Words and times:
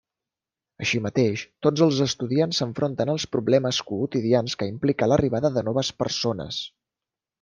Així 0.83 1.01
mateix, 1.07 1.43
tots 1.67 1.83
els 1.87 1.99
estudiants 2.05 2.61
s'enfronten 2.63 3.11
als 3.15 3.27
problemes 3.35 3.83
quotidians 3.91 4.57
que 4.63 4.69
implica 4.75 5.09
l'arribada 5.13 5.53
de 5.59 5.65
noves 5.69 5.93
persones. 6.03 6.65